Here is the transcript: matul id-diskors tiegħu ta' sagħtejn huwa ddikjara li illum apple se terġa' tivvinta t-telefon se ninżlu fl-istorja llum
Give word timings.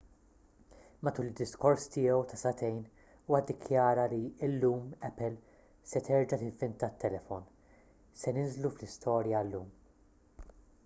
matul 1.07 1.27
id-diskors 1.31 1.83
tiegħu 1.95 2.21
ta' 2.29 2.37
sagħtejn 2.43 2.77
huwa 3.25 3.41
ddikjara 3.49 4.05
li 4.13 4.21
illum 4.47 4.87
apple 5.09 5.29
se 5.91 6.01
terġa' 6.07 6.39
tivvinta 6.45 6.89
t-telefon 6.95 7.45
se 8.23 8.33
ninżlu 8.39 8.73
fl-istorja 8.79 9.43
llum 9.51 9.69